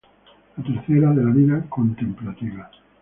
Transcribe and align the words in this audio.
La 0.57 0.63
tercera, 0.63 1.13
de 1.13 1.23
la 1.23 1.29
vida 1.29 1.63
contemplativa. 1.69 2.71